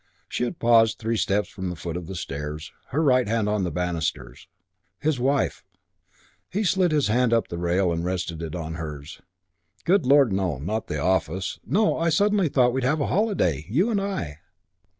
[0.27, 3.63] She had paused three steps from the foot of the stairs, her right hand on
[3.63, 4.47] the banisters.
[4.99, 5.63] His wife!...
[6.49, 9.21] He slid his hand up the rail and rested it on hers.
[9.85, 10.57] "Good lord, no.
[10.57, 11.59] Not the office.
[11.67, 13.67] No, I suddenly thought we'd have a holiday.
[13.69, 14.39] You and I."